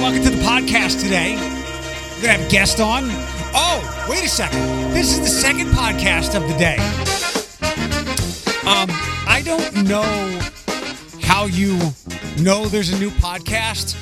[0.00, 1.34] welcome to the podcast today.
[1.34, 3.04] We're going to have a guest on.
[3.52, 4.60] Oh, wait a second.
[4.92, 6.76] This is the second podcast of the day.
[8.68, 8.88] Um,
[9.26, 10.02] I don't know
[11.22, 11.76] how you
[12.40, 13.96] know there's a new podcast.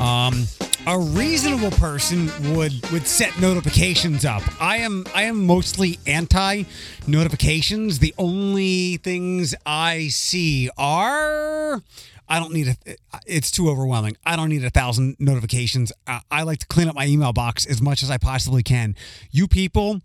[0.00, 0.46] Um,
[0.86, 4.42] a reasonable person would would set notifications up.
[4.60, 6.64] I am I am mostly anti
[7.06, 7.98] notifications.
[7.98, 11.82] The only things I see are
[12.28, 12.96] I don't need a.
[13.26, 14.16] It's too overwhelming.
[14.24, 15.92] I don't need a thousand notifications.
[16.06, 18.96] I, I like to clean up my email box as much as I possibly can.
[19.30, 20.00] You people,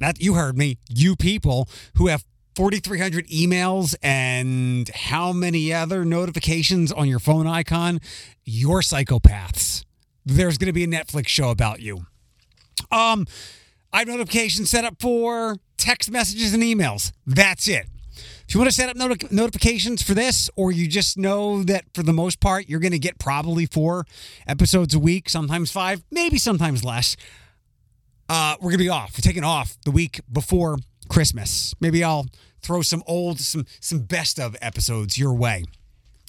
[0.00, 0.78] that you heard me.
[0.88, 2.24] You people who have
[2.54, 8.00] 4,300 emails and how many other notifications on your phone icon,
[8.44, 9.84] you're psychopaths.
[10.24, 12.06] There's going to be a Netflix show about you.
[12.90, 13.26] Um,
[13.92, 17.12] I have notifications set up for text messages and emails.
[17.26, 17.86] That's it.
[18.52, 22.02] You want to set up noti- notifications for this, or you just know that for
[22.02, 24.04] the most part, you're going to get probably four
[24.46, 27.16] episodes a week, sometimes five, maybe sometimes less.
[28.28, 29.12] Uh, we're going to be off.
[29.12, 30.76] We're taking off the week before
[31.08, 31.74] Christmas.
[31.80, 32.26] Maybe I'll
[32.60, 35.64] throw some old, some some best of episodes your way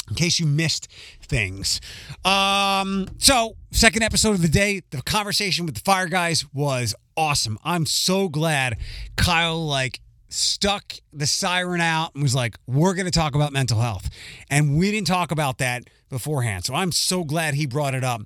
[0.10, 0.88] in case you missed
[1.22, 1.80] things.
[2.26, 7.58] Um, so second episode of the day, the conversation with the fire guys was awesome.
[7.64, 8.78] I'm so glad
[9.16, 10.00] Kyle like
[10.34, 14.10] stuck the siren out and was like, we're going to talk about mental health.
[14.50, 16.66] And we didn't talk about that beforehand.
[16.66, 18.22] So I'm so glad he brought it up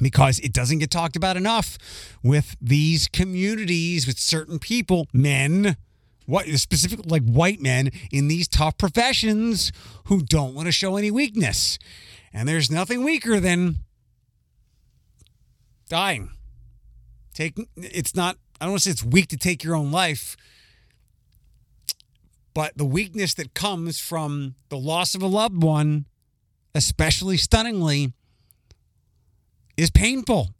[0.00, 1.78] because it doesn't get talked about enough
[2.22, 5.76] with these communities, with certain people, men,
[6.26, 9.72] what specific like white men in these tough professions
[10.04, 11.78] who don't want to show any weakness.
[12.32, 13.76] And there's nothing weaker than
[15.88, 16.30] dying.
[17.34, 20.36] Taking it's not I don't want to say it's weak to take your own life,
[22.54, 26.06] but the weakness that comes from the loss of a loved one,
[26.74, 28.12] especially stunningly,
[29.76, 30.50] is painful.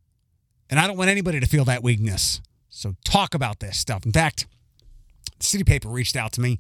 [0.68, 2.40] And I don't want anybody to feel that weakness.
[2.68, 4.06] So talk about this stuff.
[4.06, 4.46] In fact,
[5.40, 6.58] city paper reached out to me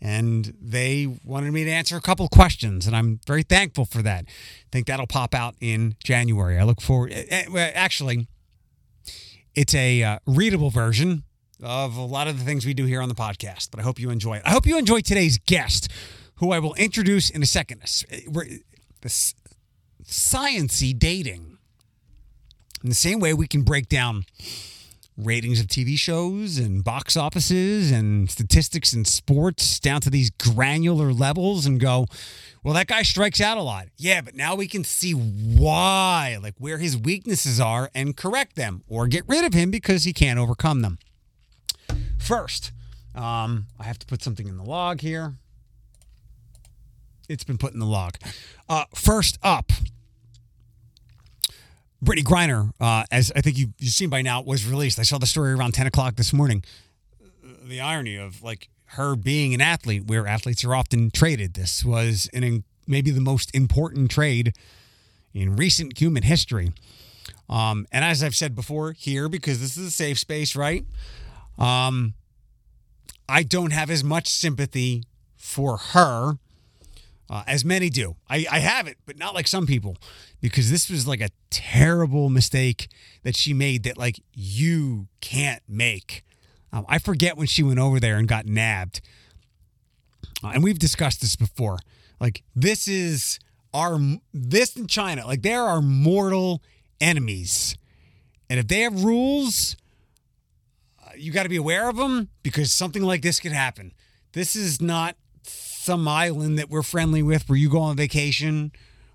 [0.00, 4.24] and they wanted me to answer a couple questions and i'm very thankful for that
[4.28, 8.28] i think that'll pop out in january i look forward eh, eh, actually
[9.54, 11.24] it's a uh, readable version
[11.62, 13.98] of a lot of the things we do here on the podcast but i hope
[13.98, 15.88] you enjoy it i hope you enjoy today's guest
[16.36, 18.20] who i will introduce in a second eh,
[19.02, 19.34] this
[20.04, 21.58] sciency dating
[22.82, 24.24] in the same way we can break down
[25.18, 31.12] ratings of TV shows and box offices and statistics in sports down to these granular
[31.12, 32.06] levels and go,
[32.62, 33.88] well, that guy strikes out a lot.
[33.96, 38.84] Yeah, but now we can see why, like where his weaknesses are and correct them
[38.88, 40.98] or get rid of him because he can't overcome them.
[42.28, 42.72] First,
[43.14, 45.36] um, I have to put something in the log here.
[47.26, 48.16] It's been put in the log.
[48.68, 49.72] Uh, first up,
[52.04, 54.98] Brittney Griner, uh, as I think you, you've seen by now, was released.
[54.98, 56.62] I saw the story around 10 o'clock this morning.
[57.66, 61.54] The irony of like her being an athlete, where athletes are often traded.
[61.54, 64.52] This was an maybe the most important trade
[65.32, 66.74] in recent human history.
[67.48, 70.84] Um, and as I've said before here, because this is a safe space, right?
[71.58, 72.14] Um,
[73.28, 75.04] I don't have as much sympathy
[75.36, 76.38] for her
[77.30, 78.16] uh, as many do.
[78.28, 79.96] I, I have it, but not like some people,
[80.40, 82.88] because this was like a terrible mistake
[83.22, 86.24] that she made that like you can't make.
[86.72, 89.00] Um, I forget when she went over there and got nabbed,
[90.42, 91.78] uh, and we've discussed this before.
[92.20, 93.38] Like this is
[93.74, 93.98] our
[94.32, 96.62] this in China, like they're our mortal
[97.00, 97.76] enemies,
[98.48, 99.76] and if they have rules,
[101.20, 103.92] you got to be aware of them because something like this could happen.
[104.32, 108.72] This is not some island that we're friendly with where you go on vacation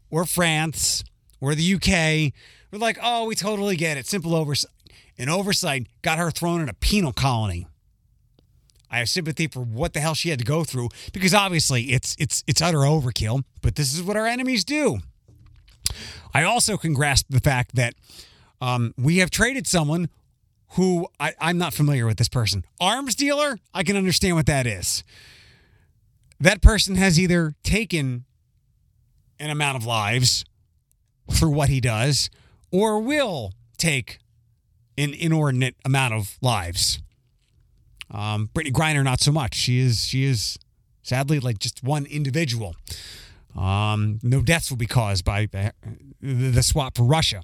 [0.10, 1.04] or France
[1.40, 2.34] or the UK.
[2.72, 4.08] We're like, oh, we totally get it.
[4.08, 4.72] Simple oversight.
[5.18, 7.68] An oversight got her thrown in a penal colony.
[8.90, 12.16] I have sympathy for what the hell she had to go through because obviously it's
[12.20, 15.00] it's it's utter overkill, but this is what our enemies do.
[16.34, 17.96] I also can grasp the fact that
[18.62, 20.10] um, we have traded someone
[20.74, 22.66] who I, I'm not familiar with this person.
[22.80, 25.04] Arms dealer, I can understand what that is
[26.44, 28.26] that person has either taken
[29.40, 30.44] an amount of lives
[31.32, 32.30] for what he does
[32.70, 34.20] or will take
[34.98, 37.00] an inordinate amount of lives.
[38.12, 39.56] Um, Brittney Griner, not so much.
[39.56, 40.60] She is she is
[41.02, 42.76] sadly like just one individual.
[43.56, 45.48] Um, no deaths will be caused by
[46.22, 47.42] the swap for Russia.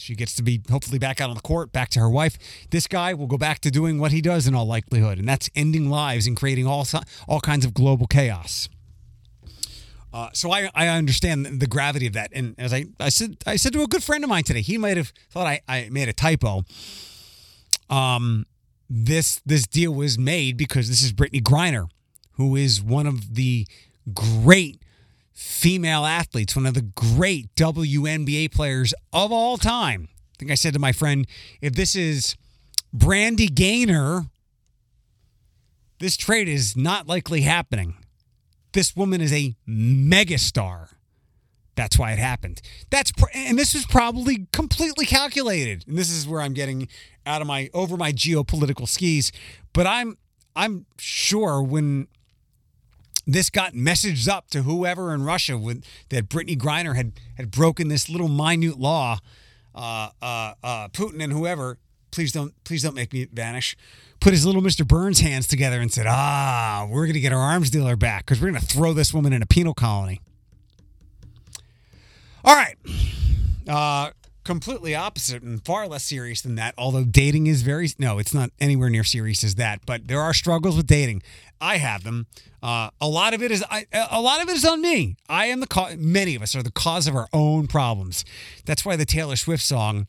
[0.00, 2.38] She gets to be hopefully back out on the court, back to her wife.
[2.70, 5.50] This guy will go back to doing what he does in all likelihood, and that's
[5.54, 6.86] ending lives and creating all
[7.28, 8.68] all kinds of global chaos.
[10.12, 12.30] Uh, so I, I understand the gravity of that.
[12.32, 14.78] And as I, I said I said to a good friend of mine today, he
[14.78, 16.64] might have thought I, I made a typo.
[17.90, 18.46] Um,
[18.88, 21.88] this this deal was made because this is Brittney Griner,
[22.32, 23.66] who is one of the
[24.14, 24.80] great
[25.38, 30.08] female athletes, one of the great WNBA players of all time.
[30.10, 31.28] I think I said to my friend,
[31.60, 32.34] if this is
[32.94, 34.26] Brandi Gaynor,
[36.00, 37.94] this trade is not likely happening.
[38.72, 40.88] This woman is a megastar.
[41.76, 42.60] That's why it happened.
[42.90, 45.84] That's pr- and this was probably completely calculated.
[45.86, 46.88] And this is where I'm getting
[47.24, 49.30] out of my over my geopolitical skis.
[49.72, 50.18] But I'm
[50.56, 52.08] I'm sure when
[53.28, 57.88] this got messaged up to whoever in Russia with that Brittney Griner had had broken
[57.88, 59.18] this little minute law,
[59.74, 61.78] uh, uh, uh, Putin and whoever.
[62.10, 63.76] Please don't please don't make me vanish
[64.20, 64.86] put his little Mr.
[64.86, 68.40] Burns hands together and said, ah, we're going to get our arms dealer back because
[68.40, 70.20] we're going to throw this woman in a penal colony.
[72.44, 72.76] All right.
[74.48, 78.50] Completely opposite and far less serious than that, although dating is very, no, it's not
[78.58, 81.22] anywhere near serious as that, but there are struggles with dating.
[81.60, 82.26] I have them.
[82.62, 85.16] Uh, a lot of it is I, a lot of it is on me.
[85.28, 85.98] I am the cause.
[85.98, 88.24] Many of us are the cause of our own problems.
[88.64, 90.06] That's why the Taylor Swift song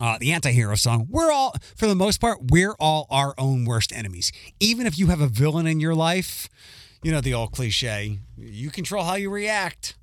[0.00, 3.92] uh, the anti-hero song we're all for the most part we're all our own worst
[3.92, 6.48] enemies even if you have a villain in your life
[7.02, 9.96] you know the old cliche you control how you react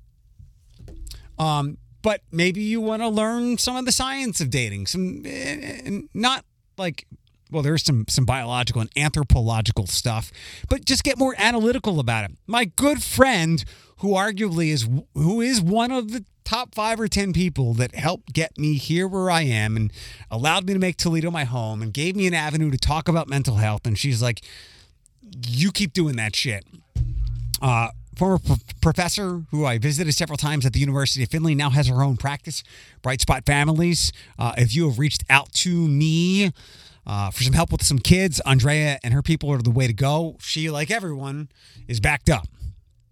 [1.38, 5.90] um but maybe you want to learn some of the science of dating some uh,
[6.14, 6.44] not
[6.76, 7.06] like
[7.50, 10.32] well there's some some biological and anthropological stuff
[10.68, 13.64] but just get more analytical about it my good friend
[13.98, 18.32] who arguably is who is one of the top five or 10 people that helped
[18.32, 19.92] get me here where I am and
[20.30, 23.28] allowed me to make Toledo my home and gave me an avenue to talk about
[23.28, 23.86] mental health.
[23.86, 24.42] And she's like,
[25.46, 26.64] you keep doing that shit.
[27.60, 28.38] Uh, former
[28.80, 32.16] professor who I visited several times at the University of Findlay now has her own
[32.16, 32.62] practice,
[33.02, 34.12] Bright Spot Families.
[34.38, 36.52] Uh, if you have reached out to me
[37.06, 39.92] uh, for some help with some kids, Andrea and her people are the way to
[39.92, 40.36] go.
[40.40, 41.48] She, like everyone,
[41.88, 42.46] is backed up.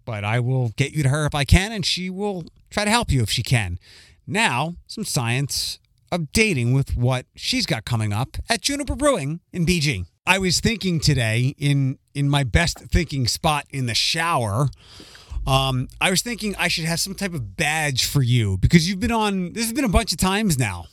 [0.05, 2.91] But I will get you to her if I can, and she will try to
[2.91, 3.79] help you if she can.
[4.25, 5.79] Now, some science
[6.11, 10.05] of dating with what she's got coming up at Juniper Brewing in BG.
[10.25, 14.69] I was thinking today in in my best thinking spot in the shower.
[15.47, 18.99] Um, I was thinking I should have some type of badge for you because you've
[18.99, 19.53] been on.
[19.53, 20.85] This has been a bunch of times now.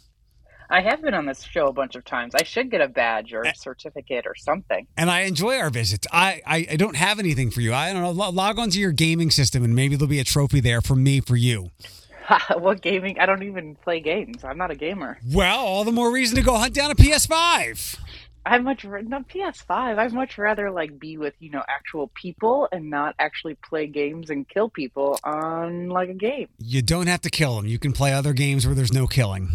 [0.70, 2.34] I have been on this show a bunch of times.
[2.34, 4.86] I should get a badge or a certificate or something.
[4.98, 6.06] And I enjoy our visits.
[6.12, 7.72] I, I, I don't have anything for you.
[7.72, 8.10] I don't know.
[8.10, 11.20] Log on to your gaming system and maybe there'll be a trophy there for me
[11.20, 11.70] for you.
[12.58, 13.18] what gaming?
[13.18, 14.44] I don't even play games.
[14.44, 15.18] I'm not a gamer.
[15.32, 17.98] Well, all the more reason to go hunt down a PS5.
[18.44, 19.98] I much not PS5.
[19.98, 24.30] I'd much rather like be with you know actual people and not actually play games
[24.30, 26.48] and kill people on like a game.
[26.58, 27.66] You don't have to kill them.
[27.66, 29.48] You can play other games where there's no killing.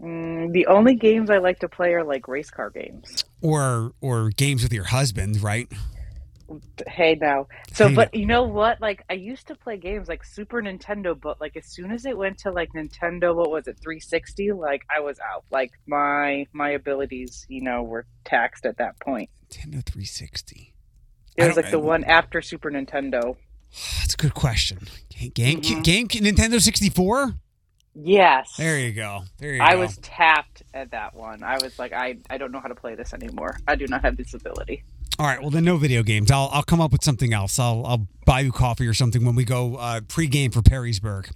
[0.00, 3.24] Mm, the only games I like to play are like race car games.
[3.40, 5.70] Or or games with your husband, right?
[6.86, 7.46] Hey now.
[7.72, 8.80] So hey but you know what?
[8.80, 12.16] Like I used to play games like Super Nintendo, but like as soon as it
[12.16, 14.52] went to like Nintendo, what was it, 360?
[14.52, 15.44] Like I was out.
[15.50, 19.30] Like my my abilities, you know, were taxed at that point.
[19.50, 20.74] Nintendo 360.
[21.36, 23.36] It was like the one after Super Nintendo.
[24.00, 24.78] That's a good question.
[25.34, 25.82] Game, mm-hmm.
[25.82, 27.34] game, Nintendo 64?
[27.94, 28.54] Yes.
[28.56, 29.22] There you go.
[29.38, 29.80] There you I go.
[29.80, 31.42] was tapped at that one.
[31.42, 33.58] I was like, I, I don't know how to play this anymore.
[33.66, 34.84] I do not have this ability.
[35.18, 35.40] All right.
[35.40, 36.30] Well, then no video games.
[36.30, 37.58] I'll I'll come up with something else.
[37.58, 41.30] I'll I'll buy you coffee or something when we go uh, pregame for Perrysburg.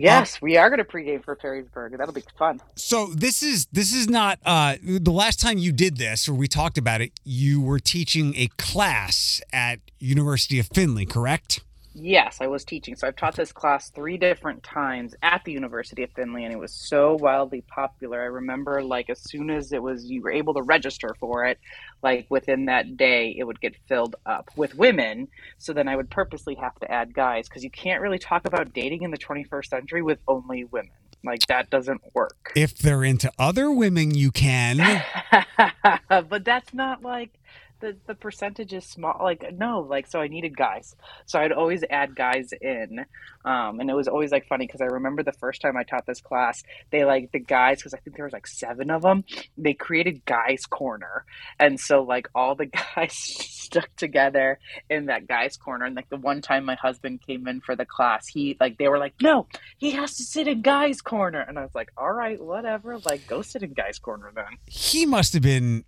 [0.00, 1.98] Yes, uh, we are going to pregame for Perrysburg.
[1.98, 2.62] That'll be fun.
[2.76, 6.48] So this is this is not uh, the last time you did this or we
[6.48, 7.12] talked about it.
[7.24, 11.60] You were teaching a class at University of Findlay, correct?
[11.98, 12.94] Yes, I was teaching.
[12.94, 16.58] So I've taught this class three different times at the University of Findlay, and it
[16.58, 18.20] was so wildly popular.
[18.20, 21.58] I remember, like, as soon as it was, you were able to register for it,
[22.02, 25.28] like within that day, it would get filled up with women.
[25.56, 28.74] So then I would purposely have to add guys because you can't really talk about
[28.74, 30.92] dating in the 21st century with only women.
[31.24, 32.52] Like, that doesn't work.
[32.54, 35.02] If they're into other women, you can.
[36.08, 37.30] but that's not like
[37.80, 40.96] the the percentage is small like no like so i needed guys.
[41.26, 43.04] So i'd always add guys in
[43.44, 46.06] um, and it was always like funny because i remember the first time i taught
[46.06, 49.24] this class they like the guys because i think there was like seven of them
[49.56, 51.24] they created guys corner.
[51.58, 52.66] And so like all the
[52.96, 55.84] guys stuck together in that guys corner.
[55.84, 58.88] And like the one time my husband came in for the class he like they
[58.88, 59.46] were like no
[59.78, 61.40] he has to sit in guys corner.
[61.40, 64.58] And i was like all right whatever like go sit in guys corner then.
[64.66, 65.84] He must have been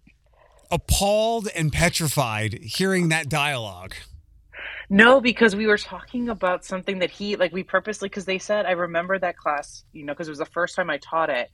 [0.70, 3.94] appalled and petrified hearing that dialogue.
[4.90, 8.64] No, because we were talking about something that he like we purposely because they said
[8.64, 11.50] I remember that class, you know, because it was the first time I taught it,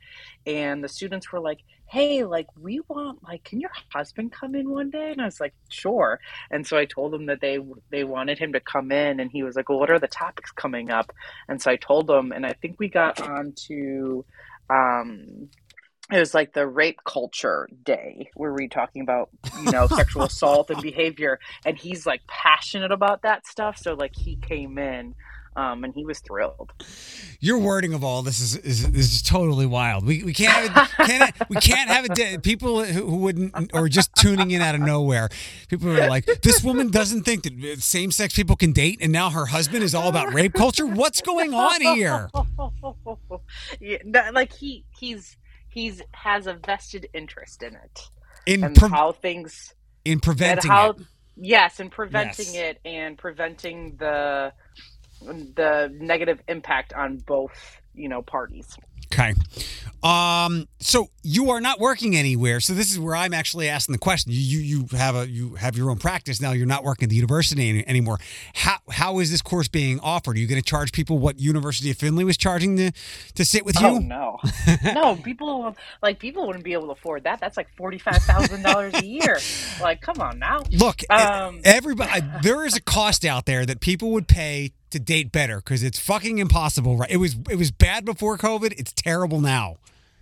[0.46, 4.70] and the students were like, "Hey, like we want like can your husband come in
[4.70, 6.20] one day?" And I was like, "Sure."
[6.52, 7.58] And so I told them that they
[7.90, 10.52] they wanted him to come in, and he was like, "Well, what are the topics
[10.52, 11.12] coming up?"
[11.48, 14.24] And so I told them, and I think we got on to
[14.70, 15.48] um
[16.12, 19.30] it was like the rape culture day where we talking about
[19.62, 24.14] you know sexual assault and behavior and he's like passionate about that stuff so like
[24.14, 25.14] he came in
[25.56, 26.72] um, and he was thrilled.
[27.40, 30.04] Your wording of all this is is, is totally wild.
[30.04, 34.14] We, we can't have a, can't we can't have a people who wouldn't or just
[34.14, 35.28] tuning in out of nowhere.
[35.68, 39.30] People are like, this woman doesn't think that same sex people can date, and now
[39.30, 40.86] her husband is all about rape culture.
[40.86, 42.28] What's going on here?
[43.80, 45.36] yeah, like he he's
[45.74, 48.08] he's has a vested interest in it
[48.46, 50.96] in pre- how things in preventing how, it.
[51.36, 52.76] Yes, in preventing yes.
[52.76, 54.52] it and preventing the
[55.20, 58.76] the negative impact on both you know parties.
[59.14, 59.34] Okay.
[60.04, 62.60] Um, so you are not working anywhere.
[62.60, 64.32] So this is where I'm actually asking the question.
[64.32, 66.52] You you, you have a you have your own practice now.
[66.52, 68.18] You're not working at the university any, anymore.
[68.52, 70.36] How how is this course being offered?
[70.36, 72.92] Are you going to charge people what University of Findlay was charging to
[73.34, 73.86] to sit with you?
[73.86, 74.40] Oh no,
[74.84, 75.16] no.
[75.16, 77.40] People like people wouldn't be able to afford that.
[77.40, 79.38] That's like forty five thousand dollars a year.
[79.80, 80.64] Like, come on now.
[80.70, 82.22] Look, um, everybody.
[82.42, 85.98] There is a cost out there that people would pay to date better because it's
[85.98, 86.96] fucking impossible.
[86.96, 87.10] Right?
[87.10, 88.72] It was it was bad before COVID.
[88.78, 89.76] It's terrible now.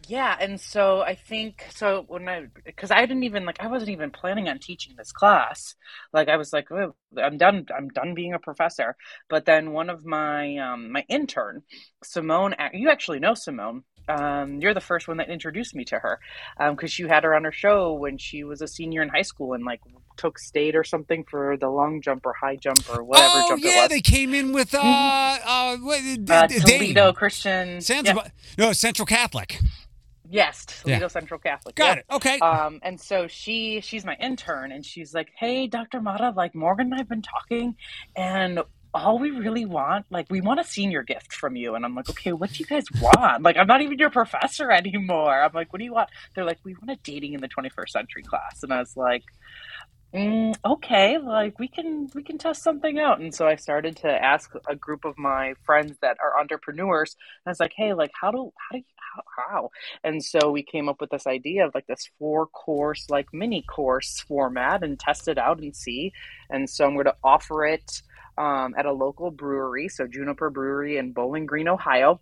[0.09, 3.91] Yeah, and so I think so when I because I didn't even like I wasn't
[3.91, 5.75] even planning on teaching this class.
[6.13, 7.67] Like I was like, oh, I'm done.
[7.75, 8.97] I'm done being a professor.
[9.29, 11.63] But then one of my um, my intern,
[12.03, 13.85] Simone, you actually know Simone.
[14.09, 16.21] Um, you're the first one that introduced me to her
[16.71, 19.23] because um, you had her on her show when she was a senior in high
[19.23, 19.81] school and like
[20.17, 23.65] took state or something for the long jump or high jump or whatever oh, jump
[23.65, 26.31] yeah, they came in with uh, mm-hmm.
[26.31, 27.81] uh, uh, Toledo Christian.
[27.89, 28.29] Yeah.
[28.59, 29.59] no Central Catholic.
[30.33, 31.09] Yes, Toledo yeah.
[31.09, 31.75] Central Catholic.
[31.75, 32.07] Got it.
[32.11, 32.39] Okay.
[32.39, 36.01] Um, and so she she's my intern, and she's like, "Hey, Dr.
[36.01, 37.77] Mata, like Morgan and I've been talking,
[38.17, 38.61] and
[38.95, 42.11] all we really want, like, we want a senior gift from you." And I'm like,
[42.11, 43.43] "Okay, what do you guys want?
[43.43, 45.43] like, I'm not even your professor anymore.
[45.43, 47.91] I'm like, what do you want?" They're like, "We want a dating in the 21st
[47.91, 49.25] century class," and I was like
[50.15, 54.09] mm, okay like we can we can test something out and so i started to
[54.09, 58.11] ask a group of my friends that are entrepreneurs and i was like hey like
[58.21, 58.85] how do how do you
[59.15, 59.71] how, how?
[60.05, 63.63] and so we came up with this idea of like this four course like mini
[63.63, 66.13] course format and test it out and see
[66.51, 68.03] and so i'm going to offer it
[68.39, 72.21] um, at a local brewery so juniper brewery in bowling green ohio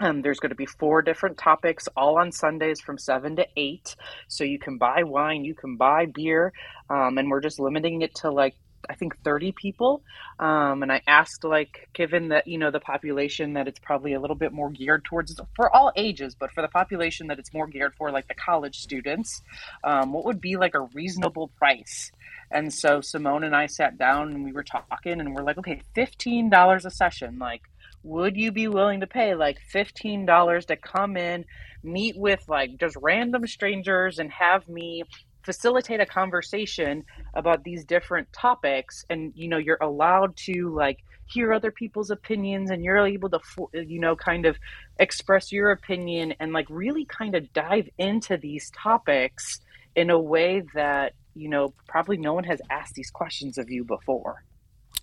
[0.00, 3.96] um, there's going to be four different topics, all on Sundays from seven to eight.
[4.28, 6.52] So you can buy wine, you can buy beer,
[6.88, 8.54] um, and we're just limiting it to like
[8.88, 10.02] I think 30 people.
[10.38, 14.20] Um, and I asked, like, given that, you know, the population that it's probably a
[14.20, 17.66] little bit more geared towards for all ages, but for the population that it's more
[17.66, 19.42] geared for, like the college students,
[19.84, 22.10] um, what would be like a reasonable price?
[22.50, 25.82] And so Simone and I sat down and we were talking and we're like, okay,
[25.96, 27.38] $15 a session.
[27.38, 27.62] Like,
[28.02, 31.44] would you be willing to pay like $15 to come in,
[31.82, 35.02] meet with like just random strangers and have me
[35.42, 37.04] facilitate a conversation
[37.34, 42.70] about these different topics and you know you're allowed to like hear other people's opinions
[42.70, 43.40] and you're able to
[43.72, 44.56] you know kind of
[44.98, 49.60] express your opinion and like really kind of dive into these topics
[49.94, 53.84] in a way that you know probably no one has asked these questions of you
[53.84, 54.42] before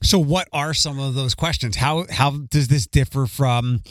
[0.05, 1.75] so, what are some of those questions?
[1.75, 3.81] How how does this differ from,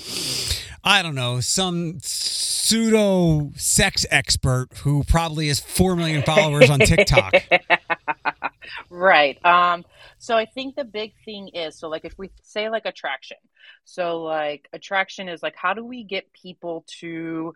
[0.85, 7.35] I don't know, some pseudo sex expert who probably has four million followers on TikTok?
[8.90, 9.44] right.
[9.44, 9.85] Um.
[10.18, 13.38] So I think the big thing is so like if we say like attraction,
[13.85, 17.54] so like attraction is like how do we get people to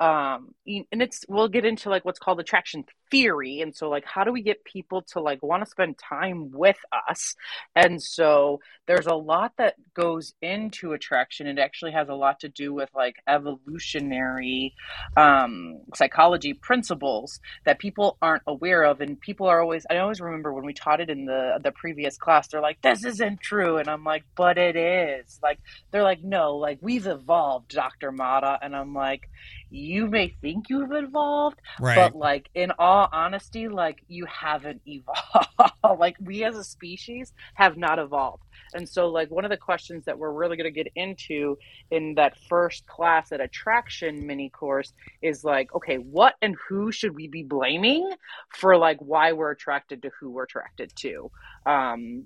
[0.00, 4.24] um and it's we'll get into like what's called attraction theory and so like how
[4.24, 7.34] do we get people to like want to spend time with us?
[7.74, 11.46] And so there's a lot that goes into attraction.
[11.46, 14.74] It actually has a lot to do with like evolutionary
[15.16, 20.52] um psychology principles that people aren't aware of and people are always i always remember
[20.52, 23.88] when we taught it in the the previous class they're like this isn't true and
[23.88, 25.38] i'm like but it is.
[25.42, 25.58] Like
[25.90, 29.28] they're like no like we've evolved dr mata and i'm like
[29.70, 31.96] you may think you've evolved right.
[31.96, 35.72] but like in all all honesty, like you haven't evolved.
[35.98, 38.42] like we as a species have not evolved.
[38.74, 41.56] And so, like, one of the questions that we're really going to get into
[41.90, 47.14] in that first class, that attraction mini course, is like, okay, what and who should
[47.14, 48.10] we be blaming
[48.48, 51.30] for like why we're attracted to who we're attracted to?
[51.66, 52.24] Um,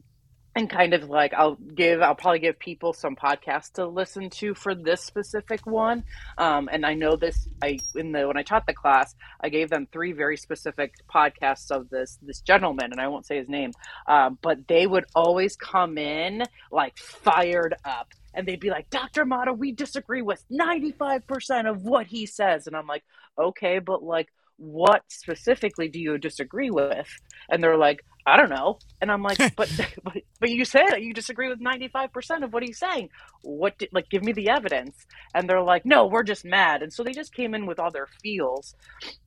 [0.54, 4.54] and kind of like I'll give I'll probably give people some podcasts to listen to
[4.54, 6.04] for this specific one.
[6.36, 9.70] Um, and I know this I in the when I taught the class, I gave
[9.70, 13.72] them three very specific podcasts of this this gentleman, and I won't say his name,
[14.06, 18.08] um, but they would always come in like fired up.
[18.34, 19.26] And they'd be like, Dr.
[19.26, 22.66] Mata, we disagree with 95% of what he says.
[22.66, 23.04] And I'm like,
[23.38, 27.08] okay, but like, what specifically do you disagree with?
[27.50, 28.78] And they're like, I don't know.
[29.00, 29.70] And I'm like, but,
[30.02, 33.10] but, but you said you disagree with 95% of what he's saying.
[33.42, 35.06] What, did, like, give me the evidence.
[35.34, 36.82] And they're like, no, we're just mad.
[36.82, 38.76] And so they just came in with all their feels.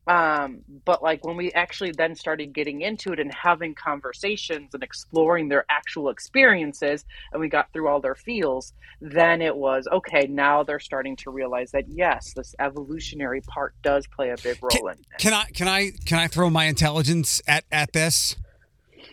[0.07, 4.83] Um, but like when we actually then started getting into it and having conversations and
[4.83, 10.27] exploring their actual experiences, and we got through all their feels, then it was okay.
[10.27, 14.69] Now they're starting to realize that yes, this evolutionary part does play a big role
[14.69, 15.05] can, in it.
[15.17, 18.35] Can I can I can I throw my intelligence at at this?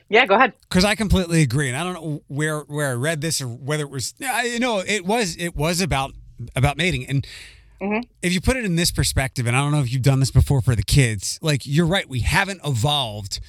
[0.09, 0.53] Yeah, go ahead.
[0.63, 3.85] Because I completely agree, and I don't know where where I read this or whether
[3.85, 4.15] it was.
[4.19, 6.13] You know, it was it was about
[6.57, 7.27] about mating, and
[7.81, 8.01] mm-hmm.
[8.23, 10.31] if you put it in this perspective, and I don't know if you've done this
[10.31, 13.41] before for the kids, like you're right, we haven't evolved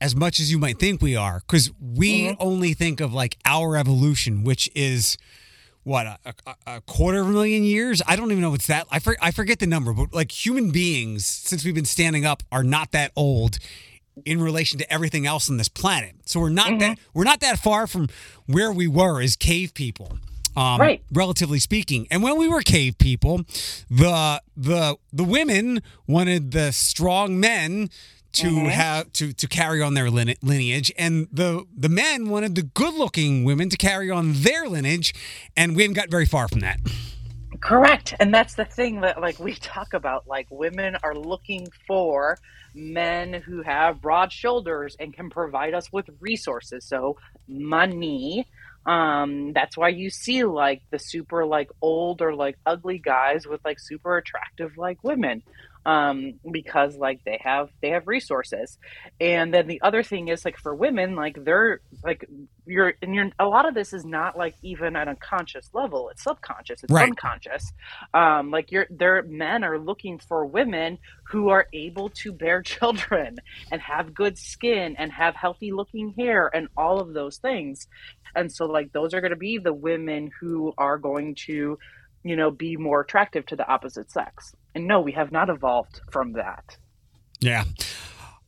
[0.00, 2.42] as much as you might think we are, because we mm-hmm.
[2.42, 5.16] only think of like our evolution, which is
[5.84, 8.86] what a, a, a, quarter of a million years i don't even know what's that
[8.90, 12.42] I, for, I forget the number but like human beings since we've been standing up
[12.50, 13.58] are not that old
[14.24, 16.14] in relation to everything else on this planet.
[16.24, 16.78] So we're not mm-hmm.
[16.78, 18.08] that we're not that far from
[18.46, 20.18] where we were as cave people.
[20.56, 21.02] Um, right.
[21.12, 22.06] relatively speaking.
[22.12, 23.38] And when we were cave people,
[23.90, 27.90] the the the women wanted the strong men
[28.34, 28.66] to mm-hmm.
[28.66, 33.42] have to to carry on their lineage, and the the men wanted the good looking
[33.42, 35.12] women to carry on their lineage,
[35.56, 36.78] and we haven't got very far from that.
[37.60, 40.26] Correct, and that's the thing that like we talk about.
[40.26, 42.38] Like women are looking for
[42.74, 46.86] men who have broad shoulders and can provide us with resources.
[46.86, 47.16] So,
[47.48, 48.46] money.
[48.86, 53.60] Um, that's why you see like the super like old or like ugly guys with
[53.64, 55.42] like super attractive like women
[55.86, 58.78] um, because like they have they have resources.
[59.20, 62.26] And then the other thing is like for women like they're like
[62.66, 66.08] you're and you're a lot of this is not like even at a conscious level.
[66.10, 66.82] It's subconscious.
[66.82, 67.08] It's right.
[67.08, 67.72] unconscious.
[68.14, 73.36] Um, like you're their men are looking for women who are able to bear children
[73.70, 77.86] and have good skin and have healthy looking hair and all of those things.
[78.34, 81.78] And so like those are going to be the women who are going to
[82.24, 84.54] you know, be more attractive to the opposite sex.
[84.74, 86.76] And no, we have not evolved from that.
[87.40, 87.64] Yeah.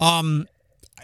[0.00, 0.48] Um,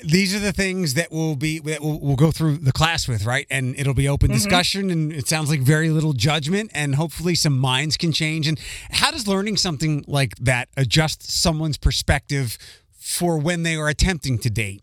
[0.03, 3.25] these are the things that will be that we'll, we'll, go through the class with,
[3.25, 3.47] right?
[3.51, 4.35] And it'll be open mm-hmm.
[4.35, 8.49] discussion, and it sounds like very little judgment, and hopefully some minds can change.
[8.49, 8.59] And
[8.91, 12.59] how does learning something like that adjust someone's perspective
[12.99, 14.83] for when they are attempting to date?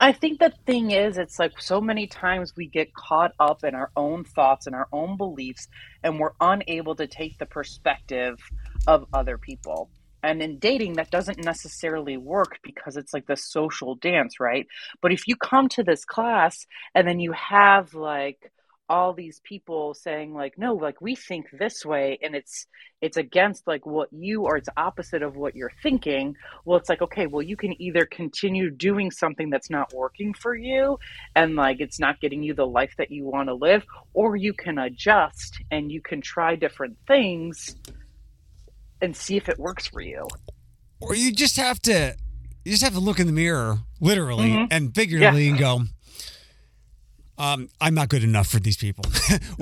[0.00, 3.74] I think the thing is, it's like so many times we get caught up in
[3.74, 5.68] our own thoughts and our own beliefs,
[6.02, 8.38] and we're unable to take the perspective
[8.86, 9.90] of other people.
[10.22, 14.66] And in dating, that doesn't necessarily work because it's like the social dance, right?
[15.02, 18.50] But if you come to this class and then you have like,
[18.88, 22.66] all these people saying like no like we think this way and it's
[23.00, 27.00] it's against like what you or it's opposite of what you're thinking well it's like
[27.00, 30.98] okay well you can either continue doing something that's not working for you
[31.34, 34.52] and like it's not getting you the life that you want to live or you
[34.52, 37.76] can adjust and you can try different things
[39.00, 40.28] and see if it works for you
[41.00, 42.14] or you just have to
[42.66, 44.66] you just have to look in the mirror literally mm-hmm.
[44.70, 45.50] and figuratively yeah.
[45.50, 45.80] and go
[47.36, 49.04] um, I'm not good enough for these people.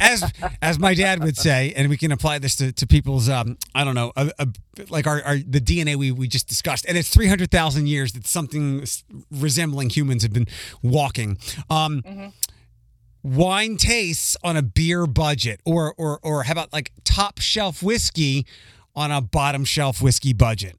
[0.00, 3.58] as as my dad would say, and we can apply this to, to people's um,
[3.74, 4.48] I don't know, a, a,
[4.88, 8.12] like our, our the DNA we, we just discussed, and it's three hundred thousand years
[8.12, 8.84] that something
[9.30, 10.48] resembling humans have been
[10.82, 11.38] walking.
[11.68, 12.26] Um, mm-hmm.
[13.22, 18.46] Wine tastes on a beer budget, or or or how about like top shelf whiskey
[18.96, 20.78] on a bottom shelf whiskey budget?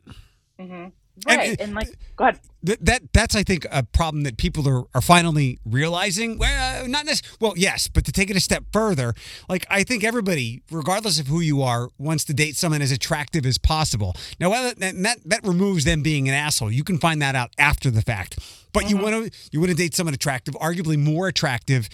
[0.59, 0.87] Mm-hmm.
[1.25, 2.39] Right, and, and like, go ahead.
[2.63, 6.37] that that's I think a problem that people are, are finally realizing.
[6.37, 7.37] Well, not necessarily.
[7.39, 9.13] Well, yes, but to take it a step further,
[9.47, 13.45] like I think everybody, regardless of who you are, wants to date someone as attractive
[13.45, 14.13] as possible.
[14.39, 16.71] Now, that that removes them being an asshole.
[16.71, 18.37] You can find that out after the fact.
[18.73, 18.97] But mm-hmm.
[18.97, 21.87] you want to you want to date someone attractive, arguably more attractive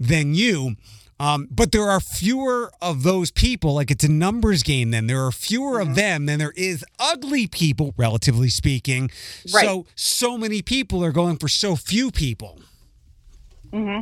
[0.00, 0.76] than you
[1.20, 3.74] um, but there are fewer of those people.
[3.74, 4.90] Like it's a numbers game.
[4.90, 5.90] Then there are fewer mm-hmm.
[5.90, 9.10] of them than there is ugly people, relatively speaking.
[9.52, 9.64] Right.
[9.64, 12.60] So so many people are going for so few people.
[13.72, 14.00] Mm-hmm.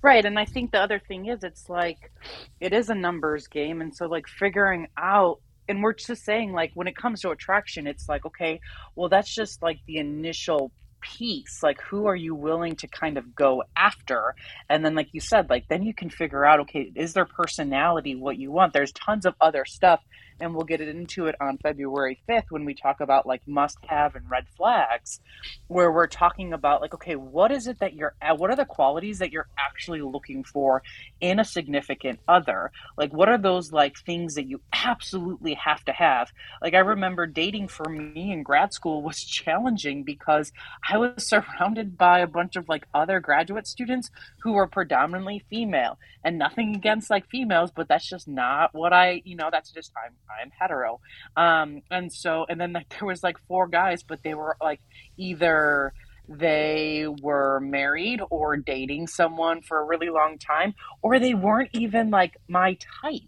[0.00, 2.12] Right, and I think the other thing is, it's like
[2.60, 6.72] it is a numbers game, and so like figuring out and we're just saying like
[6.74, 8.58] when it comes to attraction it's like okay
[8.96, 13.34] well that's just like the initial piece like who are you willing to kind of
[13.34, 14.34] go after?
[14.68, 18.14] And then like you said like then you can figure out okay is their personality
[18.14, 18.72] what you want?
[18.72, 20.00] There's tons of other stuff
[20.40, 24.14] and we'll get into it on February 5th when we talk about like must have
[24.14, 25.20] and red flags
[25.68, 28.64] where we're talking about like okay what is it that you're uh, what are the
[28.64, 30.82] qualities that you're actually looking for
[31.20, 32.70] in a significant other?
[32.96, 36.30] Like what are those like things that you absolutely have to have?
[36.62, 40.52] Like i remember dating for me in grad school was challenging because
[40.90, 44.10] i was surrounded by a bunch of like other graduate students
[44.42, 49.22] who were predominantly female and nothing against like females but that's just not what i
[49.24, 51.00] you know that's just i'm i'm hetero
[51.36, 54.80] um and so and then like there was like four guys but they were like
[55.16, 55.92] either
[56.28, 62.10] they were married or dating someone for a really long time or they weren't even
[62.10, 63.22] like my type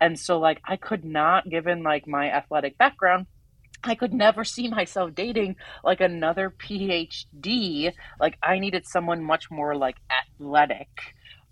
[0.00, 3.26] and so like i could not given like my athletic background
[3.86, 7.92] I could never see myself dating like another PhD.
[8.18, 10.88] Like I needed someone much more like athletic.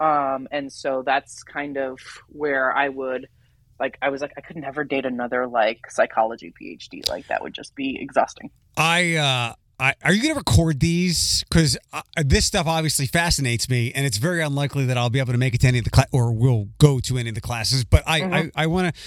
[0.01, 3.29] Um, and so that's kind of where I would
[3.83, 7.07] like I was like I could never date another like psychology PhD.
[7.09, 8.51] Like that would just be exhausting.
[8.77, 11.43] I uh I, are you going to record these?
[11.43, 15.33] Because uh, this stuff obviously fascinates me, and it's very unlikely that I'll be able
[15.33, 17.41] to make it to any of the class or will go to any of the
[17.41, 17.83] classes.
[17.83, 18.33] But I, mm-hmm.
[18.33, 19.03] I, I want to.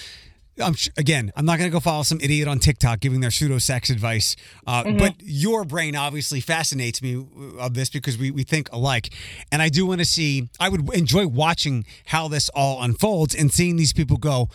[0.60, 1.32] I'm again.
[1.36, 4.36] I'm not going to go follow some idiot on TikTok giving their pseudo sex advice.
[4.66, 4.98] Uh, mm-hmm.
[4.98, 9.12] But your brain obviously fascinates me uh, of this because we we think alike,
[9.52, 10.48] and I do want to see.
[10.58, 14.48] I would enjoy watching how this all unfolds and seeing these people go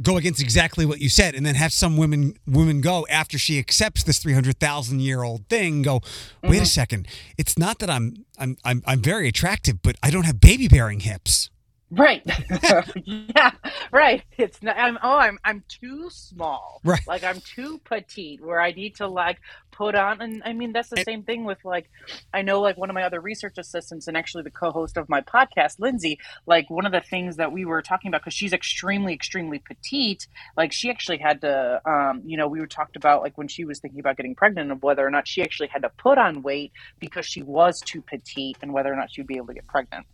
[0.00, 3.58] go against exactly what you said and then have some women women go after she
[3.58, 6.00] accepts this 300,000 year old thing go
[6.42, 6.62] wait mm-hmm.
[6.62, 10.40] a second it's not that I'm I'm I'm I'm very attractive but I don't have
[10.40, 11.50] baby bearing hips
[11.92, 12.22] Right.
[13.04, 13.50] yeah.
[13.92, 14.22] Right.
[14.38, 14.78] It's not.
[14.78, 14.98] I'm.
[15.02, 15.38] Oh, I'm.
[15.44, 16.80] I'm too small.
[16.84, 17.06] Right.
[17.06, 18.40] Like I'm too petite.
[18.40, 19.40] Where I need to like
[19.72, 20.22] put on.
[20.22, 21.90] And I mean, that's the same thing with like.
[22.32, 25.20] I know like one of my other research assistants and actually the co-host of my
[25.20, 26.18] podcast, Lindsay.
[26.46, 30.26] Like one of the things that we were talking about because she's extremely, extremely petite.
[30.56, 31.82] Like she actually had to.
[31.84, 34.72] Um, you know, we were talked about like when she was thinking about getting pregnant
[34.72, 38.00] of whether or not she actually had to put on weight because she was too
[38.00, 40.06] petite and whether or not she'd be able to get pregnant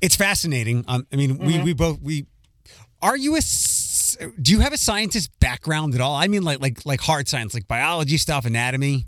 [0.00, 0.84] it's fascinating.
[0.88, 1.46] Um, I mean, mm-hmm.
[1.46, 2.26] we we both we
[3.02, 3.40] are you a
[4.40, 6.14] do you have a scientist background at all?
[6.14, 9.06] I mean, like like like hard science, like biology stuff, anatomy.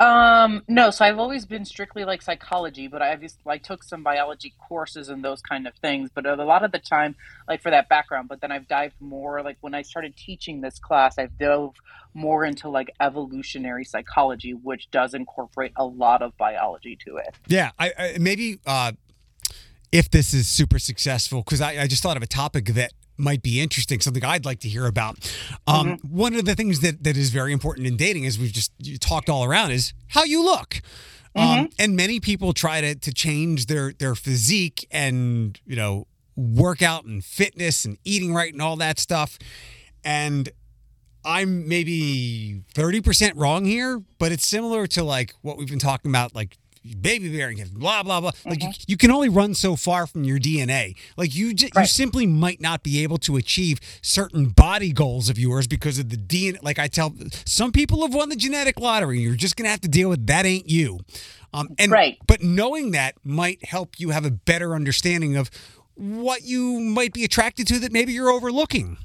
[0.00, 4.02] Um, no, so I've always been strictly like psychology, but I've just like took some
[4.02, 6.10] biology courses and those kind of things.
[6.12, 7.14] But a lot of the time,
[7.46, 10.80] like for that background, but then I've dived more like when I started teaching this
[10.80, 11.76] class, I've dove
[12.14, 17.36] more into like evolutionary psychology, which does incorporate a lot of biology to it.
[17.46, 18.92] Yeah, I, I maybe uh,
[19.92, 23.42] if this is super successful because I, I, just thought of a topic that might
[23.42, 25.16] be interesting something i'd like to hear about
[25.66, 26.16] um, mm-hmm.
[26.16, 29.28] one of the things that, that is very important in dating as we've just talked
[29.28, 30.80] all around is how you look
[31.36, 31.60] um, mm-hmm.
[31.60, 37.04] um, and many people try to, to change their their physique and you know workout
[37.04, 39.38] and fitness and eating right and all that stuff
[40.02, 40.50] and
[41.24, 46.34] I'm maybe 30% wrong here, but it's similar to like what we've been talking about,
[46.34, 46.58] like
[47.00, 48.30] baby bearing hips, blah blah blah.
[48.30, 48.48] Mm-hmm.
[48.50, 50.96] Like you, you, can only run so far from your DNA.
[51.16, 51.70] Like you, right.
[51.76, 56.08] you simply might not be able to achieve certain body goals of yours because of
[56.08, 56.62] the DNA.
[56.62, 57.14] Like I tell
[57.46, 59.20] some people have won the genetic lottery.
[59.20, 60.46] You're just gonna have to deal with that.
[60.46, 61.00] Ain't you?
[61.54, 62.18] Um, and right.
[62.26, 65.50] but knowing that might help you have a better understanding of
[65.94, 68.96] what you might be attracted to that maybe you're overlooking.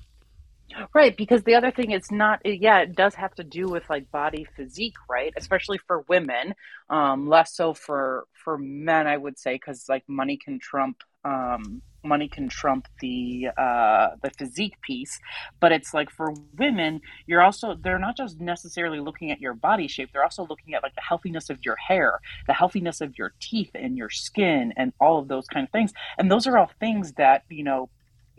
[0.93, 4.09] Right, because the other thing it's not yeah, it does have to do with like
[4.11, 5.33] body physique, right?
[5.37, 6.53] Especially for women,
[6.89, 11.81] um less so for for men I would say cuz like money can trump um
[12.03, 15.19] money can trump the uh the physique piece,
[15.59, 19.87] but it's like for women, you're also they're not just necessarily looking at your body
[19.87, 23.33] shape, they're also looking at like the healthiness of your hair, the healthiness of your
[23.41, 25.91] teeth and your skin and all of those kind of things.
[26.17, 27.89] And those are all things that, you know,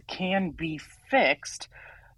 [0.08, 0.78] can be
[1.10, 1.68] fixed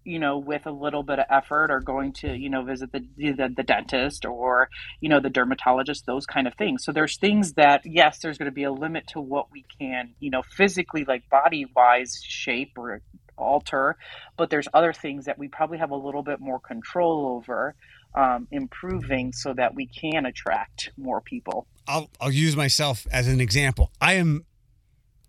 [0.05, 3.07] you know, with a little bit of effort or going to, you know, visit the,
[3.17, 4.69] the, the dentist or,
[5.01, 6.85] you know, the dermatologist, those kind of things.
[6.85, 10.15] So there's things that, yes, there's going to be a limit to what we can,
[10.21, 13.03] you know, physically, like body wise shape or
[13.37, 13.97] alter,
[14.37, 17.75] but there's other things that we probably have a little bit more control over
[18.15, 21.67] um, improving so that we can attract more people.
[21.87, 23.91] I'll, I'll use myself as an example.
[24.01, 24.45] I am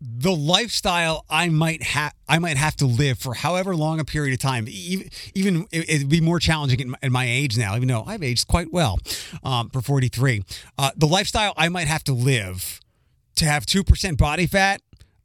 [0.02, 4.34] the lifestyle I might have I might have to live for however long a period
[4.34, 7.76] of time even, even it, would be more challenging in my, in my, age now
[7.76, 8.98] even though I've aged quite well
[9.44, 10.44] um, for 43
[10.78, 12.80] uh, the lifestyle I might have to live
[13.36, 14.82] to have 2% body fat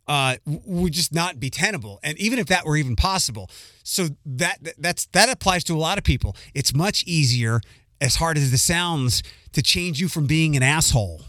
[0.09, 1.99] uh, would just not be tenable.
[2.05, 3.51] And even if that were even possible
[3.83, 6.37] so that that's that applies to a lot of people.
[6.55, 7.61] It's much easier
[8.01, 11.23] as hard as this sounds, to change you from being an asshole.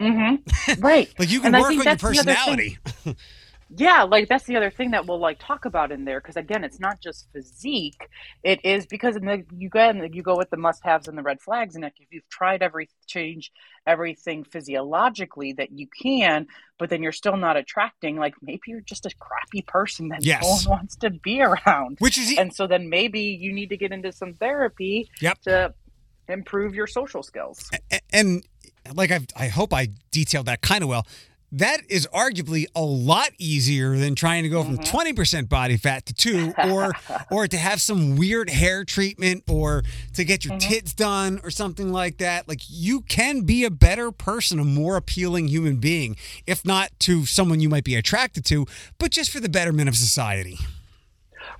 [0.00, 0.80] Mm-hmm.
[0.80, 1.12] Right.
[1.18, 2.78] Like you can And I work think on your personality.
[3.76, 6.62] Yeah, like that's the other thing that we'll like talk about in there because again,
[6.64, 8.08] it's not just physique.
[8.44, 11.40] It is because in the, you go you go with the must-haves and the red
[11.40, 13.50] flags, and if you've tried every change
[13.86, 16.46] everything physiologically that you can,
[16.78, 20.42] but then you're still not attracting, like maybe you're just a crappy person that Yes.
[20.42, 21.96] no one wants to be around.
[22.00, 25.40] Which is And so then maybe you need to get into some therapy Yep.
[25.42, 25.74] to
[26.28, 27.70] improve your social skills.
[28.12, 28.44] And
[28.94, 31.06] like I I hope I detailed that kind of well.
[31.52, 34.96] That is arguably a lot easier than trying to go from Mm-hmm.
[34.96, 36.90] 20% body fat to 2 or
[37.30, 40.68] or to have some weird hair treatment or to get your Mm-hmm.
[40.68, 42.48] tits done or something like that.
[42.48, 47.24] Like you can be a better person, a more appealing human being, if not to
[47.24, 48.66] someone you might be attracted to,
[48.98, 50.58] but just for the betterment of society.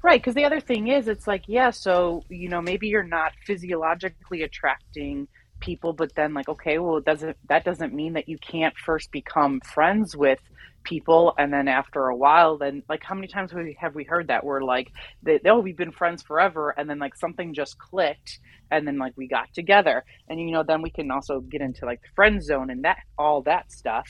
[0.02, 3.32] Right, because the other thing is, it's like, yeah, so you know, maybe you're not
[3.46, 5.28] physiologically attracting
[5.64, 9.10] people, but then like, okay, well, it doesn't that doesn't mean that you can't first
[9.10, 10.40] become friends with
[10.84, 14.04] people, and then after a while, then like, how many times have we, have we
[14.04, 14.44] heard that?
[14.44, 18.38] We're like, that oh, we've been friends forever, and then like something just clicked,
[18.70, 21.86] and then like we got together, and you know, then we can also get into
[21.86, 24.08] like the friend zone and that all that stuff.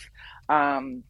[0.48, 1.04] Um,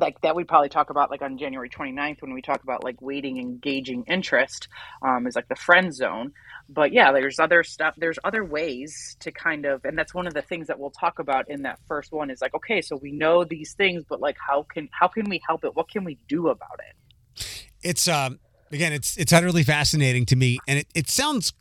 [0.00, 3.00] like that we probably talk about like on January 29th when we talk about like
[3.00, 4.68] waiting engaging interest
[5.02, 6.32] um, is like the friend zone.
[6.68, 10.34] But yeah there's other stuff there's other ways to kind of and that's one of
[10.34, 13.12] the things that we'll talk about in that first one is like okay so we
[13.12, 15.74] know these things but like how can how can we help it?
[15.76, 17.44] What can we do about it?
[17.82, 18.38] It's um
[18.74, 21.52] again, it's it's utterly fascinating to me, and it, it sounds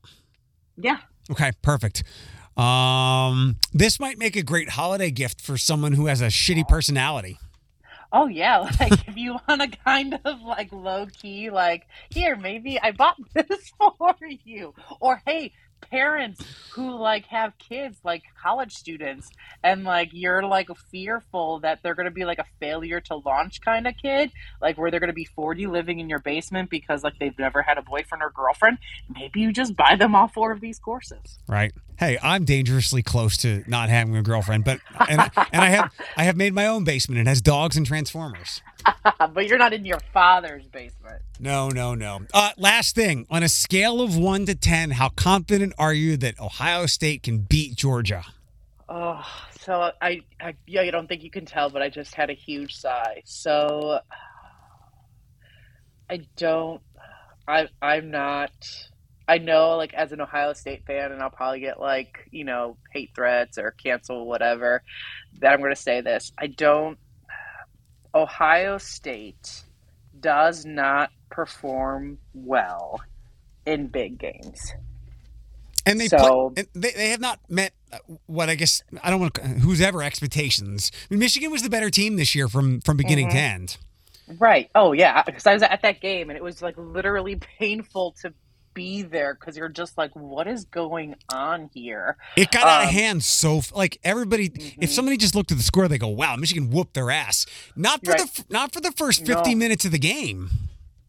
[0.76, 0.98] yeah
[1.30, 2.02] Okay, perfect.
[2.60, 7.38] Um, this might make a great holiday gift for someone who has a shitty personality.
[8.12, 12.78] Oh yeah, like if you want a kind of like low key, like here, maybe
[12.78, 19.30] I bought this for you, or hey, parents who like have kids, like college students,
[19.62, 23.86] and like you're like fearful that they're gonna be like a failure to launch kind
[23.86, 27.38] of kid, like where they're gonna be 40 living in your basement because like they've
[27.38, 28.78] never had a boyfriend or girlfriend.
[29.14, 31.38] Maybe you just buy them all four of these courses.
[31.48, 31.72] Right.
[31.98, 35.92] Hey, I'm dangerously close to not having a girlfriend, but and I, and I have
[36.16, 37.20] I have made my own basement.
[37.20, 38.62] It has dogs and transformers.
[39.34, 41.22] but you're not in your father's basement.
[41.42, 42.20] No, no, no.
[42.34, 46.38] Uh, last thing, on a scale of one to ten, how confident are you that
[46.38, 48.24] Ohio State can beat Georgia?
[48.90, 49.24] Oh,
[49.58, 52.34] so I, I, yeah, you don't think you can tell, but I just had a
[52.34, 53.22] huge sigh.
[53.24, 54.00] So
[56.10, 56.82] I don't,
[57.48, 58.52] I, I'm not,
[59.26, 62.76] I know, like, as an Ohio State fan, and I'll probably get, like, you know,
[62.92, 64.82] hate threats or cancel whatever,
[65.40, 66.32] that I'm going to say this.
[66.38, 66.98] I don't,
[68.14, 69.62] Ohio State
[70.18, 73.00] does not perform well
[73.66, 74.58] in big games.
[75.86, 79.10] And they So- play, and they, they have not met uh, what I guess I
[79.10, 80.92] don't want to, whose ever expectations.
[81.10, 83.36] I mean, Michigan was the better team this year from from beginning Mm-hmm.
[83.36, 83.76] to end.
[84.38, 84.70] Right.
[84.76, 85.22] Oh, yeah.
[85.24, 88.32] Because I was at that game, and it was like literally painful to
[88.74, 92.16] be there because you're just like, what is going on here?
[92.36, 94.44] It got out of Um, hand so like everybody.
[94.78, 94.94] If Mhm.
[94.94, 98.12] somebody just looked at the score, they go, "Wow, Michigan whooped their ass." Not for
[98.12, 98.20] Right.
[98.20, 99.58] the not for the first fifty No.
[99.58, 100.50] minutes of the game.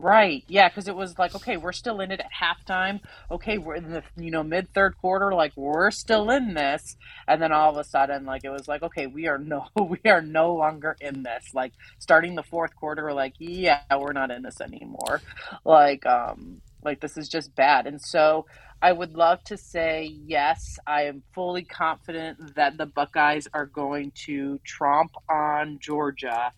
[0.01, 0.43] Right.
[0.47, 3.01] Yeah, because it was like, okay, we're still in it at halftime.
[3.31, 7.41] Okay, we're in the you know mid third quarter, like we're still in this, and
[7.41, 10.21] then all of a sudden, like it was like, okay, we are no, we are
[10.21, 11.51] no longer in this.
[11.53, 15.21] Like starting the fourth quarter, we're like, yeah, we're not in this anymore.
[15.65, 17.87] Like, um, like this is just bad.
[17.87, 18.47] And so
[18.81, 24.13] I would love to say yes, I am fully confident that the Buckeyes are going
[24.25, 26.53] to tromp on Georgia,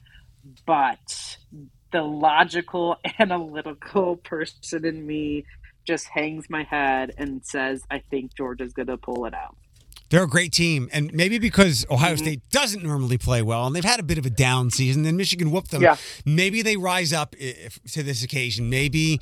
[0.65, 1.37] but
[1.93, 5.45] the logical, analytical person in me
[5.87, 9.55] just hangs my head and says, I think Georgia's going to pull it out.
[10.09, 12.19] They're a great team, and maybe because Ohio Mhm.
[12.19, 15.17] State doesn't normally play well, and they've had a bit of a down season, then
[15.17, 15.81] Michigan whooped them.
[15.81, 15.95] Yeah.
[16.23, 18.69] Maybe they rise up if, to this occasion.
[18.69, 19.19] Maybe,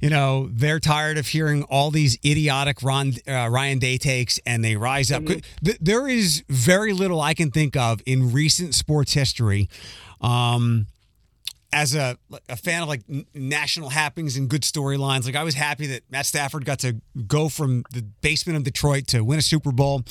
[0.00, 4.64] you know, they're tired of hearing all these idiotic Ron, uh, Ryan Day takes, and
[4.64, 5.22] they rise up.
[5.22, 5.44] Mhm.
[5.80, 9.68] There is very little I can think of in recent sports history.
[10.20, 10.86] Um,
[11.72, 13.02] as a a fan of like
[13.34, 17.48] national happenings and good storylines, like I was happy that Matt Stafford got to go
[17.48, 20.02] from the basement of Detroit to win a Super Bowl.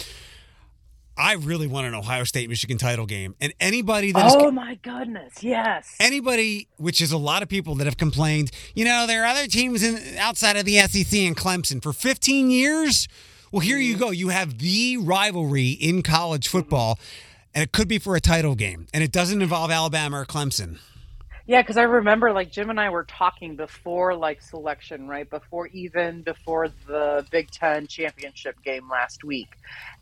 [1.18, 5.44] I really want an Ohio State Michigan title game, and anybody that Oh my goodness,
[5.44, 5.96] yes.
[6.00, 9.46] anybody, which is a lot of people that have complained, you know, there are other
[9.46, 13.08] teams in outside of the SEC and Clemson for 15 years.
[13.52, 14.04] Well, here you mm-hmm.
[14.04, 14.12] go.
[14.12, 16.58] You have the rivalry in college mm-hmm.
[16.58, 17.00] football,
[17.54, 20.80] and it could be for a title game, and it doesn't involve Alabama or Clemson.
[21.52, 25.30] Yeah, because I remember like Jim and I were talking before like selection, right?
[25.30, 29.50] Before even before the Big Ten championship game last week.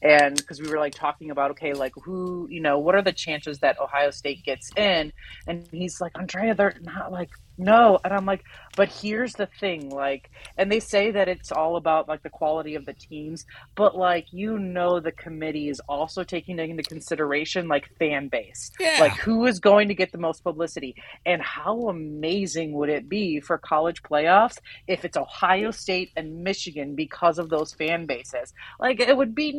[0.01, 3.12] And because we were like talking about, okay, like who, you know, what are the
[3.12, 5.12] chances that Ohio State gets in?
[5.47, 7.99] And he's like, Andrea, they're not like, no.
[8.05, 8.43] And I'm like,
[8.77, 12.75] but here's the thing, like, and they say that it's all about like the quality
[12.75, 17.89] of the teams, but like, you know, the committee is also taking into consideration like
[17.97, 18.71] fan base.
[18.79, 18.97] Yeah.
[19.01, 20.95] Like, who is going to get the most publicity?
[21.25, 26.95] And how amazing would it be for college playoffs if it's Ohio State and Michigan
[26.95, 28.53] because of those fan bases?
[28.79, 29.51] Like, it would be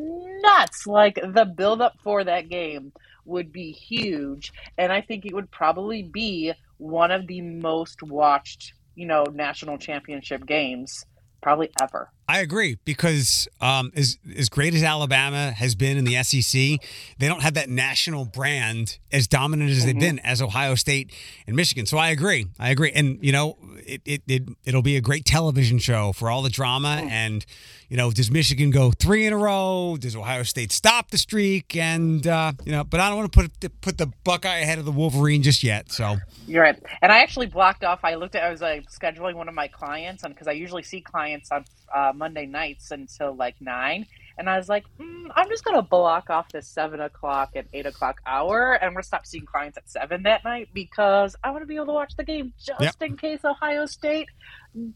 [0.42, 0.86] nuts.
[0.86, 2.92] Like, the buildup for that game
[3.24, 4.52] would be huge.
[4.78, 9.78] And I think it would probably be one of the most watched, you know, national
[9.78, 11.04] championship games
[11.42, 12.10] probably ever.
[12.30, 16.52] I agree because um, as as great as Alabama has been in the SEC,
[17.18, 20.00] they don't have that national brand as dominant as they've Mhm.
[20.00, 21.12] been as Ohio State
[21.48, 21.86] and Michigan.
[21.86, 22.46] So I agree.
[22.58, 26.30] I agree, and you know, it it, it it'll be a great television show for
[26.30, 27.00] all the drama.
[27.02, 27.10] Mm.
[27.10, 27.46] And
[27.88, 29.96] you know, does Michigan go three in a row?
[29.98, 31.74] Does Ohio State stop the streak?
[31.76, 34.84] And uh, you know, but I don't want to put put the Buckeye ahead of
[34.84, 35.90] the Wolverine just yet.
[35.90, 36.78] So You're right.
[37.02, 38.00] And I actually blocked off.
[38.04, 38.44] I looked at.
[38.44, 41.64] I was like scheduling one of my clients, and because I usually see clients on
[41.94, 44.06] uh, Monday nights until like nine,
[44.38, 47.86] and I was like, mm, I'm just gonna block off this seven o'clock and eight
[47.86, 51.66] o'clock hour, and we're stop seeing clients at seven that night because I want to
[51.66, 52.94] be able to watch the game just Yep.
[53.02, 54.28] in case Ohio State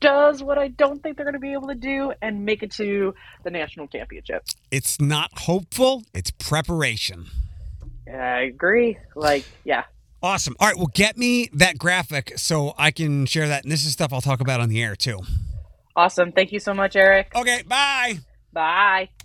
[0.00, 2.70] does what I don't think they're going to be able to do and make it
[2.72, 4.44] to the national championship.
[4.70, 7.26] it's not hopeful; it's preparation.
[8.06, 8.98] I agree.
[9.16, 9.84] Like, yeah.
[10.22, 10.54] Awesome.
[10.60, 10.76] All right.
[10.76, 13.62] Well, get me that graphic so I can share that.
[13.64, 15.20] And this is stuff I'll talk about on the air too.
[15.96, 16.32] Awesome.
[16.32, 17.32] Thank you so much, Eric.
[17.34, 17.62] Okay.
[17.66, 18.18] Bye.
[18.52, 19.08] Bye.